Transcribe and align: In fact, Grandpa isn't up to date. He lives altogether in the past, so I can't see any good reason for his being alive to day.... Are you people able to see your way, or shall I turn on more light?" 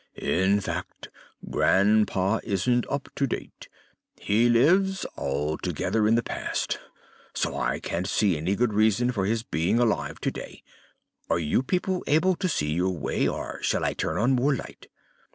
In 0.17 0.59
fact, 0.61 1.09
Grandpa 1.51 2.39
isn't 2.43 2.87
up 2.89 3.07
to 3.15 3.27
date. 3.27 3.67
He 4.19 4.49
lives 4.49 5.05
altogether 5.15 6.07
in 6.07 6.15
the 6.15 6.23
past, 6.23 6.79
so 7.35 7.55
I 7.55 7.79
can't 7.79 8.07
see 8.07 8.35
any 8.35 8.55
good 8.55 8.73
reason 8.73 9.11
for 9.11 9.27
his 9.27 9.43
being 9.43 9.77
alive 9.77 10.19
to 10.21 10.31
day.... 10.31 10.63
Are 11.29 11.37
you 11.37 11.61
people 11.61 12.03
able 12.07 12.35
to 12.37 12.49
see 12.49 12.71
your 12.73 12.97
way, 12.97 13.27
or 13.27 13.61
shall 13.61 13.85
I 13.85 13.93
turn 13.93 14.17
on 14.17 14.31
more 14.31 14.55
light?" 14.55 14.87